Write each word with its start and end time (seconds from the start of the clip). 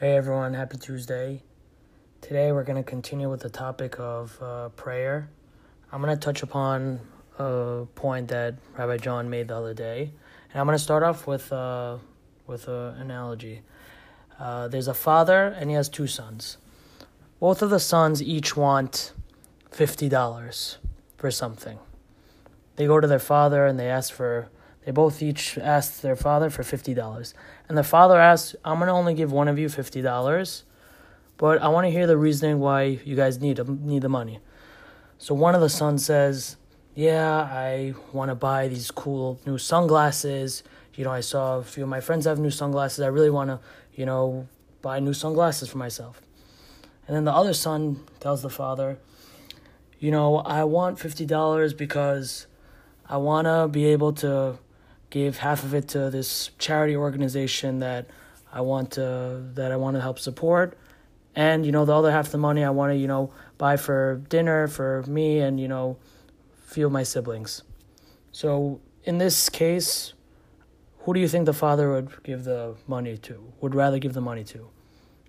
Hey 0.00 0.14
everyone, 0.14 0.54
happy 0.54 0.76
Tuesday. 0.76 1.42
Today 2.20 2.52
we're 2.52 2.62
going 2.62 2.80
to 2.80 2.88
continue 2.88 3.28
with 3.28 3.40
the 3.40 3.50
topic 3.50 3.98
of 3.98 4.40
uh, 4.40 4.68
prayer. 4.68 5.28
I'm 5.90 6.00
going 6.00 6.16
to 6.16 6.24
touch 6.24 6.44
upon 6.44 7.00
a 7.36 7.84
point 7.96 8.28
that 8.28 8.54
Rabbi 8.76 8.98
John 8.98 9.28
made 9.28 9.48
the 9.48 9.56
other 9.56 9.74
day, 9.74 10.12
and 10.52 10.60
I'm 10.60 10.66
going 10.66 10.78
to 10.78 10.84
start 10.84 11.02
off 11.02 11.26
with 11.26 11.52
uh, 11.52 11.98
with 12.46 12.68
an 12.68 12.94
analogy. 13.00 13.62
Uh, 14.38 14.68
there's 14.68 14.86
a 14.86 14.94
father 14.94 15.48
and 15.48 15.68
he 15.68 15.74
has 15.74 15.88
two 15.88 16.06
sons. 16.06 16.58
Both 17.40 17.60
of 17.60 17.70
the 17.70 17.80
sons 17.80 18.22
each 18.22 18.56
want 18.56 19.12
fifty 19.68 20.08
dollars 20.08 20.78
for 21.16 21.32
something. 21.32 21.80
They 22.76 22.86
go 22.86 23.00
to 23.00 23.08
their 23.08 23.18
father 23.18 23.66
and 23.66 23.80
they 23.80 23.88
ask 23.90 24.12
for 24.12 24.48
they 24.88 24.92
both 24.92 25.22
each 25.22 25.58
asked 25.58 26.00
their 26.00 26.16
father 26.16 26.48
for 26.48 26.62
$50. 26.62 27.34
And 27.68 27.76
the 27.76 27.84
father 27.84 28.18
asked, 28.18 28.56
I'm 28.64 28.78
going 28.78 28.86
to 28.86 28.94
only 28.94 29.12
give 29.12 29.30
one 29.30 29.46
of 29.46 29.58
you 29.58 29.66
$50, 29.66 30.62
but 31.36 31.60
I 31.60 31.68
want 31.68 31.86
to 31.86 31.90
hear 31.90 32.06
the 32.06 32.16
reasoning 32.16 32.58
why 32.58 32.98
you 33.04 33.14
guys 33.14 33.38
need, 33.38 33.60
need 33.68 34.00
the 34.00 34.08
money. 34.08 34.38
So 35.18 35.34
one 35.34 35.54
of 35.54 35.60
the 35.60 35.68
sons 35.68 36.06
says, 36.06 36.56
Yeah, 36.94 37.36
I 37.36 37.92
want 38.14 38.30
to 38.30 38.34
buy 38.34 38.68
these 38.68 38.90
cool 38.90 39.38
new 39.44 39.58
sunglasses. 39.58 40.62
You 40.94 41.04
know, 41.04 41.12
I 41.12 41.20
saw 41.20 41.58
a 41.58 41.62
few 41.62 41.82
of 41.82 41.90
my 41.90 42.00
friends 42.00 42.24
have 42.24 42.38
new 42.38 42.50
sunglasses. 42.50 43.00
I 43.00 43.08
really 43.08 43.28
want 43.28 43.50
to, 43.50 43.60
you 43.92 44.06
know, 44.06 44.48
buy 44.80 45.00
new 45.00 45.12
sunglasses 45.12 45.68
for 45.68 45.76
myself. 45.76 46.22
And 47.06 47.14
then 47.14 47.24
the 47.26 47.34
other 47.34 47.52
son 47.52 48.06
tells 48.20 48.40
the 48.40 48.48
father, 48.48 48.96
You 49.98 50.12
know, 50.12 50.38
I 50.38 50.64
want 50.64 50.96
$50 50.96 51.76
because 51.76 52.46
I 53.06 53.18
want 53.18 53.46
to 53.46 53.68
be 53.68 53.84
able 53.84 54.14
to 54.14 54.58
gave 55.10 55.38
half 55.38 55.64
of 55.64 55.74
it 55.74 55.88
to 55.88 56.10
this 56.10 56.50
charity 56.58 56.96
organization 56.96 57.78
that 57.80 58.06
I 58.52 58.60
want 58.60 58.92
to 58.92 59.42
that 59.54 59.72
I 59.72 59.76
want 59.76 59.96
to 59.96 60.00
help 60.00 60.18
support, 60.18 60.76
and 61.34 61.64
you 61.66 61.72
know 61.72 61.84
the 61.84 61.94
other 61.94 62.10
half 62.10 62.26
of 62.26 62.32
the 62.32 62.38
money 62.38 62.64
I 62.64 62.70
want 62.70 62.92
to 62.92 62.96
you 62.96 63.06
know 63.06 63.32
buy 63.58 63.76
for 63.76 64.22
dinner 64.28 64.68
for 64.68 65.04
me 65.06 65.38
and 65.40 65.60
you 65.60 65.68
know 65.68 65.96
few 66.66 66.86
of 66.86 66.92
my 66.92 67.02
siblings. 67.02 67.62
So 68.32 68.80
in 69.04 69.18
this 69.18 69.48
case, 69.48 70.12
who 71.00 71.14
do 71.14 71.20
you 71.20 71.28
think 71.28 71.46
the 71.46 71.54
father 71.54 71.90
would 71.90 72.22
give 72.22 72.44
the 72.44 72.76
money 72.86 73.16
to? 73.18 73.52
Would 73.60 73.74
rather 73.74 73.98
give 73.98 74.12
the 74.12 74.20
money 74.20 74.44
to? 74.44 74.68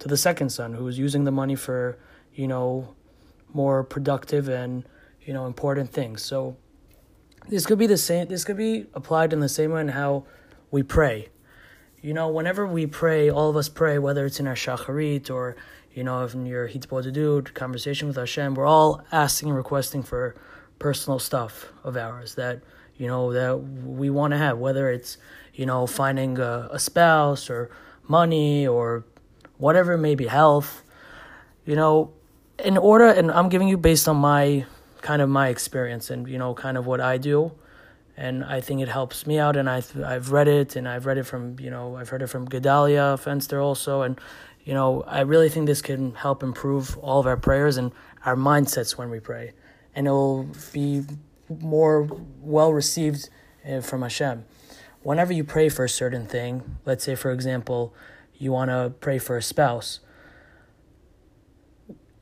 To 0.00 0.08
the 0.08 0.16
second 0.16 0.50
son 0.50 0.74
who 0.74 0.88
is 0.88 0.98
using 0.98 1.24
the 1.24 1.30
money 1.30 1.54
for 1.54 1.98
you 2.34 2.48
know 2.48 2.94
more 3.52 3.82
productive 3.84 4.48
and 4.48 4.84
you 5.22 5.32
know 5.32 5.46
important 5.46 5.90
things. 5.90 6.22
So 6.22 6.56
this 7.50 7.66
could 7.66 7.78
be 7.78 7.86
the 7.86 7.96
same 7.96 8.28
this 8.28 8.44
could 8.44 8.56
be 8.56 8.86
applied 8.94 9.32
in 9.32 9.40
the 9.40 9.48
same 9.48 9.72
way 9.72 9.80
in 9.80 9.88
how 9.88 10.24
we 10.70 10.82
pray. 10.82 11.28
You 12.00 12.14
know 12.14 12.28
whenever 12.28 12.66
we 12.66 12.86
pray 12.86 13.28
all 13.28 13.50
of 13.50 13.56
us 13.56 13.68
pray 13.68 13.98
whether 13.98 14.24
it's 14.24 14.40
in 14.40 14.46
our 14.46 14.54
shacharit 14.54 15.30
or 15.30 15.56
you 15.92 16.04
know 16.04 16.24
in 16.24 16.46
your 16.46 16.68
hitbodedut 16.68 17.52
conversation 17.52 18.08
with 18.08 18.16
hashem 18.16 18.54
we're 18.54 18.66
all 18.66 19.02
asking 19.12 19.48
and 19.48 19.56
requesting 19.56 20.02
for 20.02 20.36
personal 20.78 21.18
stuff 21.18 21.72
of 21.84 21.96
ours 21.96 22.36
that 22.36 22.62
you 22.96 23.06
know 23.08 23.32
that 23.32 23.56
we 23.56 24.08
want 24.08 24.30
to 24.30 24.38
have 24.38 24.56
whether 24.56 24.88
it's 24.88 25.18
you 25.52 25.66
know 25.66 25.86
finding 25.86 26.38
a, 26.38 26.68
a 26.70 26.78
spouse 26.78 27.50
or 27.50 27.68
money 28.08 28.66
or 28.66 29.04
whatever 29.58 29.92
it 29.92 29.98
may 29.98 30.14
be 30.14 30.26
health. 30.26 30.82
You 31.66 31.76
know 31.76 32.12
in 32.64 32.76
order 32.76 33.06
and 33.06 33.30
i'm 33.30 33.48
giving 33.48 33.68
you 33.68 33.76
based 33.76 34.08
on 34.08 34.16
my 34.16 34.64
kind 35.02 35.22
of 35.22 35.28
my 35.28 35.48
experience 35.48 36.10
and 36.10 36.28
you 36.28 36.38
know 36.38 36.54
kind 36.54 36.76
of 36.76 36.86
what 36.86 37.00
I 37.00 37.18
do. 37.18 37.52
And 38.16 38.44
I 38.44 38.60
think 38.60 38.82
it 38.82 38.88
helps 38.88 39.26
me 39.26 39.38
out 39.38 39.56
and 39.56 39.68
I've 39.68 39.98
I've 40.02 40.30
read 40.30 40.48
it 40.48 40.76
and 40.76 40.88
I've 40.88 41.06
read 41.06 41.18
it 41.18 41.24
from 41.24 41.58
you 41.58 41.70
know 41.70 41.96
I've 41.96 42.08
heard 42.08 42.22
it 42.22 42.28
from 42.28 42.48
Gedalia 42.48 43.18
Fenster 43.18 43.62
also 43.62 44.02
and 44.02 44.20
you 44.64 44.74
know 44.74 45.02
I 45.06 45.20
really 45.20 45.48
think 45.48 45.66
this 45.66 45.82
can 45.82 46.14
help 46.14 46.42
improve 46.42 46.98
all 46.98 47.20
of 47.20 47.26
our 47.26 47.36
prayers 47.36 47.76
and 47.76 47.92
our 48.24 48.36
mindsets 48.36 48.98
when 48.98 49.10
we 49.10 49.20
pray. 49.20 49.52
And 49.94 50.06
it 50.06 50.10
will 50.10 50.48
be 50.72 51.02
more 51.48 52.08
well 52.40 52.72
received 52.72 53.28
uh, 53.68 53.80
from 53.80 54.02
Hashem. 54.02 54.44
Whenever 55.02 55.32
you 55.32 55.44
pray 55.44 55.68
for 55.70 55.84
a 55.84 55.88
certain 55.88 56.26
thing 56.26 56.76
let's 56.84 57.04
say 57.04 57.14
for 57.14 57.30
example 57.32 57.94
you 58.36 58.52
want 58.52 58.70
to 58.70 58.92
pray 59.00 59.18
for 59.18 59.36
a 59.36 59.42
spouse 59.42 60.00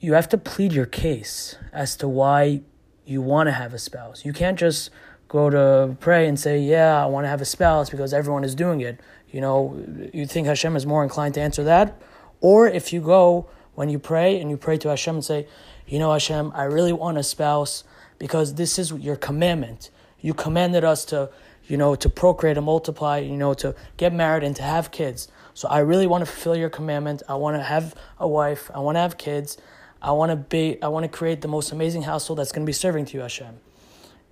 you 0.01 0.13
have 0.13 0.29
to 0.29 0.39
plead 0.39 0.73
your 0.73 0.87
case 0.87 1.57
as 1.73 1.97
to 1.97 2.09
why 2.09 2.61
you 3.09 3.23
want 3.23 3.47
to 3.47 3.53
have 3.53 3.73
a 3.73 3.79
spouse. 3.79 4.25
You 4.25 4.33
can't 4.33 4.59
just 4.59 4.91
go 5.29 5.49
to 5.51 5.97
pray 5.99 6.29
and 6.29 6.39
say, 6.39 6.59
"Yeah, 6.59 7.03
I 7.03 7.07
want 7.07 7.25
to 7.25 7.29
have 7.29 7.41
a 7.41 7.47
spouse 7.47 7.89
because 7.91 8.13
everyone 8.13 8.45
is 8.45 8.55
doing 8.55 8.81
it." 8.81 9.01
You 9.31 9.41
know, 9.41 9.79
you 10.13 10.27
think 10.27 10.47
Hashem 10.47 10.77
is 10.77 10.87
more 10.87 11.03
inclined 11.03 11.35
to 11.35 11.41
answer 11.41 11.65
that, 11.65 11.97
or 12.41 12.67
if 12.67 12.93
you 12.93 13.01
go 13.01 13.47
when 13.75 13.89
you 13.89 13.99
pray 13.99 14.39
and 14.41 14.51
you 14.51 14.57
pray 14.57 14.77
to 14.79 14.89
Hashem 14.89 15.17
and 15.17 15.25
say, 15.25 15.47
"You 15.87 15.99
know, 15.99 16.13
Hashem, 16.13 16.53
I 16.55 16.65
really 16.65 16.93
want 16.93 17.17
a 17.19 17.23
spouse 17.23 17.85
because 18.19 18.55
this 18.55 18.79
is 18.79 18.93
your 18.93 19.17
commandment. 19.17 19.91
You 20.21 20.35
commanded 20.35 20.85
us 20.85 21.05
to, 21.07 21.31
you 21.67 21.77
know, 21.77 21.95
to 21.95 22.09
procreate 22.09 22.57
and 22.57 22.67
multiply, 22.67 23.19
you 23.19 23.37
know, 23.37 23.55
to 23.55 23.75
get 23.97 24.13
married 24.13 24.45
and 24.45 24.55
to 24.57 24.63
have 24.63 24.91
kids. 24.91 25.29
So 25.55 25.69
I 25.69 25.79
really 25.79 26.07
want 26.07 26.23
to 26.23 26.31
fulfill 26.31 26.57
your 26.57 26.71
commandment. 26.71 27.23
I 27.29 27.35
want 27.35 27.57
to 27.57 27.63
have 27.63 27.95
a 28.19 28.29
wife. 28.29 28.71
I 28.75 28.81
want 28.81 28.97
to 28.97 29.01
have 29.01 29.17
kids." 29.17 29.57
I 30.01 30.13
want 30.13 30.31
to 30.31 30.37
be 30.37 30.81
I 30.83 30.89
want 30.89 31.05
to 31.05 31.09
create 31.09 31.41
the 31.41 31.49
most 31.49 31.73
amazing 31.73 32.03
household 32.03 32.39
that's 32.39 32.53
going 32.53 32.65
to 32.65 32.69
be 32.69 32.73
serving 32.73 33.05
to 33.07 33.17
you 33.17 33.21
Hashem. 33.21 33.59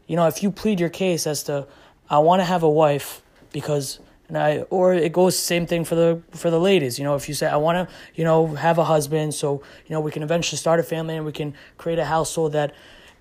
You 0.06 0.16
know, 0.16 0.26
if 0.26 0.42
you 0.42 0.50
plead 0.50 0.78
your 0.78 0.88
case 0.88 1.26
as 1.26 1.42
to 1.44 1.66
I 2.08 2.18
want 2.18 2.40
to 2.40 2.44
have 2.44 2.62
a 2.62 2.70
wife 2.70 3.22
because 3.52 3.98
and 4.28 4.38
I 4.38 4.58
or 4.70 4.94
it 4.94 5.12
goes 5.12 5.38
same 5.38 5.66
thing 5.66 5.84
for 5.84 5.94
the 5.94 6.22
for 6.30 6.50
the 6.50 6.60
ladies, 6.60 6.98
you 6.98 7.04
know, 7.04 7.14
if 7.16 7.28
you 7.28 7.34
say 7.34 7.46
I 7.46 7.56
want 7.56 7.88
to, 7.88 7.94
you 8.14 8.24
know, 8.24 8.48
have 8.54 8.78
a 8.78 8.84
husband 8.84 9.34
so, 9.34 9.62
you 9.86 9.94
know, 9.94 10.00
we 10.00 10.10
can 10.10 10.22
eventually 10.22 10.58
start 10.58 10.80
a 10.80 10.82
family 10.82 11.16
and 11.16 11.26
we 11.26 11.32
can 11.32 11.54
create 11.78 11.98
a 11.98 12.04
household 12.04 12.52
that 12.52 12.74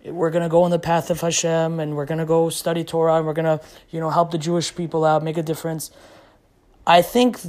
we're 0.05 0.29
going 0.29 0.43
to 0.43 0.49
go 0.49 0.63
on 0.63 0.71
the 0.71 0.79
path 0.79 1.09
of 1.09 1.21
Hashem 1.21 1.79
and 1.79 1.95
we're 1.95 2.05
going 2.05 2.19
to 2.19 2.25
go 2.25 2.49
study 2.49 2.83
Torah 2.83 3.15
and 3.15 3.25
we're 3.25 3.33
going 3.33 3.45
to, 3.45 3.59
you 3.89 3.99
know, 3.99 4.09
help 4.09 4.31
the 4.31 4.37
Jewish 4.37 4.75
people 4.75 5.03
out, 5.03 5.23
make 5.23 5.37
a 5.37 5.43
difference. 5.43 5.89
I 6.85 7.01
think 7.01 7.39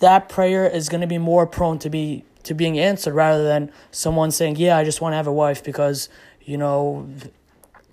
that 0.00 0.30
prayer 0.30 0.66
is 0.66 0.88
going 0.88 1.02
to 1.02 1.06
be 1.06 1.18
more 1.18 1.46
prone 1.46 1.78
to 1.80 1.90
be 1.90 2.24
to 2.48 2.54
being 2.54 2.78
answered 2.78 3.14
rather 3.14 3.44
than 3.44 3.70
someone 3.90 4.30
saying, 4.30 4.56
"Yeah, 4.56 4.76
I 4.76 4.84
just 4.84 5.00
want 5.00 5.12
to 5.12 5.16
have 5.16 5.26
a 5.26 5.32
wife 5.32 5.62
because 5.62 6.08
you 6.40 6.58
know 6.58 7.08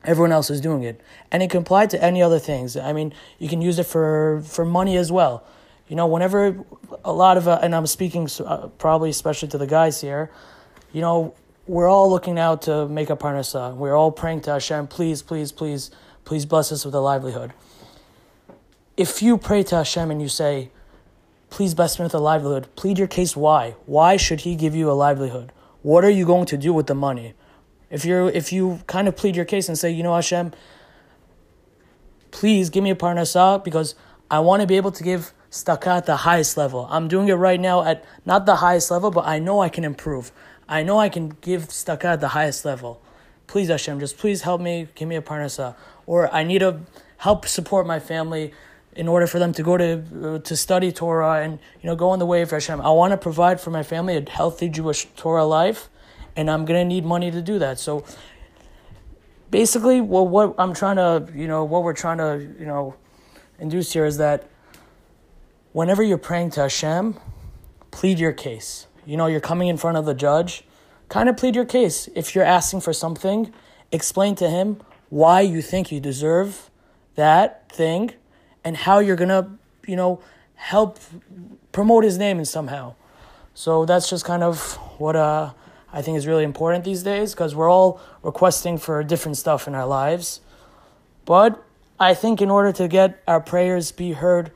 everyone 0.03 0.31
else 0.31 0.49
is 0.49 0.59
doing 0.59 0.83
it." 0.83 0.99
And 1.31 1.43
it 1.43 1.49
can 1.49 1.61
apply 1.61 1.87
to 1.87 2.03
any 2.03 2.21
other 2.21 2.39
things. 2.39 2.75
I 2.75 2.93
mean, 2.93 3.13
you 3.37 3.47
can 3.47 3.61
use 3.61 3.77
it 3.79 3.85
for 3.85 4.41
for 4.45 4.65
money 4.65 4.97
as 4.97 5.11
well. 5.11 5.43
You 5.87 5.95
know, 5.95 6.07
whenever 6.07 6.65
a 7.03 7.13
lot 7.13 7.37
of 7.37 7.47
uh, 7.47 7.59
and 7.61 7.75
I'm 7.75 7.85
speaking 7.85 8.27
uh, 8.43 8.67
probably 8.79 9.09
especially 9.09 9.49
to 9.49 9.57
the 9.57 9.67
guys 9.67 10.01
here, 10.01 10.31
you 10.91 11.01
know, 11.01 11.35
we're 11.67 11.89
all 11.89 12.09
looking 12.09 12.39
out 12.39 12.63
to 12.63 12.87
make 12.87 13.09
a 13.09 13.15
parnasa. 13.15 13.75
We're 13.75 13.95
all 13.95 14.11
praying 14.11 14.41
to 14.41 14.51
Hashem, 14.51 14.87
please, 14.87 15.21
please, 15.21 15.51
please, 15.51 15.91
please 16.23 16.45
bless 16.45 16.71
us 16.71 16.85
with 16.85 16.95
a 16.95 16.99
livelihood. 16.99 17.53
If 18.95 19.21
you 19.21 19.37
pray 19.37 19.63
to 19.63 19.77
Hashem 19.77 20.11
and 20.11 20.21
you 20.21 20.29
say, 20.29 20.69
Please 21.55 21.73
best 21.73 21.99
me 21.99 22.03
with 22.03 22.13
a 22.13 22.19
livelihood. 22.19 22.67
Plead 22.75 22.99
your 22.99 23.07
case 23.07 23.33
why. 23.33 23.77
Why 23.85 24.17
should 24.17 24.41
he 24.41 24.57
give 24.57 24.75
you 24.75 24.91
a 24.91 24.97
livelihood? 25.05 25.53
What 25.83 26.03
are 26.03 26.09
you 26.09 26.25
going 26.25 26.45
to 26.47 26.57
do 26.57 26.73
with 26.73 26.87
the 26.87 26.95
money? 26.95 27.33
If 27.89 28.03
you're 28.03 28.27
if 28.27 28.51
you 28.51 28.81
kind 28.87 29.07
of 29.07 29.15
plead 29.15 29.37
your 29.37 29.45
case 29.45 29.69
and 29.69 29.77
say, 29.77 29.89
you 29.89 30.03
know, 30.03 30.13
Hashem, 30.13 30.51
please 32.31 32.69
give 32.69 32.83
me 32.83 32.89
a 32.89 32.95
parnasah 32.95 33.63
because 33.63 33.95
I 34.29 34.39
want 34.39 34.63
to 34.63 34.67
be 34.67 34.75
able 34.75 34.91
to 34.91 35.01
give 35.01 35.31
tzedakah 35.49 35.99
at 35.99 36.05
the 36.05 36.17
highest 36.17 36.57
level. 36.57 36.89
I'm 36.91 37.07
doing 37.07 37.29
it 37.29 37.35
right 37.35 37.61
now 37.61 37.85
at 37.85 38.03
not 38.25 38.45
the 38.45 38.57
highest 38.57 38.91
level, 38.91 39.09
but 39.09 39.25
I 39.25 39.39
know 39.39 39.61
I 39.61 39.69
can 39.69 39.85
improve. 39.85 40.33
I 40.67 40.83
know 40.83 40.99
I 40.99 41.07
can 41.07 41.37
give 41.39 41.69
tzedakah 41.69 42.15
at 42.15 42.19
the 42.19 42.33
highest 42.39 42.65
level. 42.65 43.01
Please, 43.47 43.69
Hashem, 43.69 44.01
just 44.01 44.17
please 44.17 44.41
help 44.41 44.59
me, 44.59 44.89
give 44.93 45.07
me 45.07 45.15
a 45.15 45.21
parnasah. 45.21 45.77
Or 46.05 46.29
I 46.35 46.43
need 46.43 46.59
to 46.59 46.81
help 47.19 47.47
support 47.47 47.87
my 47.87 48.01
family 48.01 48.51
in 48.95 49.07
order 49.07 49.27
for 49.27 49.39
them 49.39 49.51
to 49.53 49.63
go 49.63 49.77
to 49.77 50.03
uh, 50.23 50.39
to 50.39 50.55
study 50.55 50.91
Torah 50.91 51.41
and 51.43 51.59
you 51.81 51.87
know 51.87 51.95
go 51.95 52.09
on 52.09 52.19
the 52.19 52.25
way 52.25 52.41
of 52.41 52.51
Hashem. 52.51 52.81
I 52.81 52.89
want 52.89 53.11
to 53.11 53.17
provide 53.17 53.59
for 53.59 53.71
my 53.71 53.83
family 53.83 54.15
a 54.17 54.29
healthy 54.29 54.69
Jewish 54.69 55.05
Torah 55.15 55.45
life, 55.45 55.89
and 56.35 56.49
I'm 56.49 56.65
gonna 56.65 56.85
need 56.85 57.05
money 57.05 57.31
to 57.31 57.41
do 57.41 57.59
that. 57.59 57.79
So 57.79 58.05
basically, 59.51 60.01
what 60.01 60.55
I'm 60.57 60.73
trying 60.73 60.95
to 60.95 61.27
you 61.37 61.47
know 61.47 61.63
what 61.63 61.83
we're 61.83 61.93
trying 61.93 62.17
to 62.19 62.47
you 62.59 62.65
know 62.65 62.95
induce 63.59 63.93
here 63.93 64.05
is 64.05 64.17
that 64.17 64.49
whenever 65.73 66.01
you're 66.01 66.17
praying 66.17 66.51
to 66.51 66.61
Hashem, 66.61 67.19
plead 67.91 68.19
your 68.19 68.33
case. 68.33 68.87
You 69.05 69.17
know, 69.17 69.27
you're 69.27 69.41
coming 69.41 69.67
in 69.67 69.77
front 69.77 69.97
of 69.97 70.05
the 70.05 70.13
judge, 70.13 70.63
kind 71.09 71.29
of 71.29 71.37
plead 71.37 71.55
your 71.55 71.65
case. 71.65 72.09
If 72.15 72.33
you're 72.33 72.45
asking 72.45 72.81
for 72.81 72.93
something, 72.93 73.53
explain 73.91 74.35
to 74.35 74.49
him 74.49 74.81
why 75.09 75.41
you 75.41 75.61
think 75.61 75.91
you 75.91 75.99
deserve 75.99 76.71
that 77.15 77.71
thing 77.71 78.13
and 78.65 78.75
how 78.75 78.99
you're 78.99 79.15
gonna, 79.15 79.57
you 79.87 79.95
know, 79.95 80.19
help 80.55 80.99
promote 81.71 82.03
his 82.03 82.17
name 82.17 82.39
in 82.39 82.45
somehow. 82.45 82.95
So 83.53 83.85
that's 83.85 84.09
just 84.09 84.25
kind 84.25 84.43
of 84.43 84.73
what 84.97 85.15
uh, 85.15 85.53
I 85.93 86.01
think 86.01 86.17
is 86.17 86.27
really 86.27 86.43
important 86.43 86.83
these 86.83 87.03
days 87.03 87.33
because 87.33 87.55
we're 87.55 87.71
all 87.71 88.01
requesting 88.23 88.77
for 88.77 89.01
different 89.03 89.37
stuff 89.37 89.67
in 89.67 89.75
our 89.75 89.85
lives. 89.85 90.41
But 91.23 91.63
I 91.97 92.13
think 92.13 92.41
in 92.41 92.49
order 92.49 92.73
to 92.73 92.89
get 92.89 93.23
our 93.25 93.39
prayers 93.39 93.93
be 93.93 94.11
heard 94.11 94.51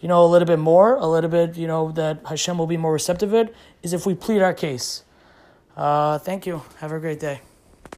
you 0.00 0.08
know, 0.08 0.24
a 0.24 0.28
little 0.28 0.46
bit 0.46 0.58
more, 0.58 0.94
a 0.94 1.06
little 1.06 1.30
bit, 1.30 1.56
you 1.56 1.66
know, 1.66 1.90
that 1.92 2.20
Hashem 2.26 2.58
will 2.58 2.66
be 2.66 2.76
more 2.76 2.92
receptive 2.92 3.34
it, 3.34 3.54
is 3.82 3.92
if 3.92 4.06
we 4.06 4.14
plead 4.14 4.42
our 4.42 4.54
case. 4.54 5.02
Uh, 5.76 6.18
thank 6.18 6.46
you. 6.46 6.62
Have 6.78 6.92
a 6.92 7.00
great 7.00 7.20
day. 7.20 7.40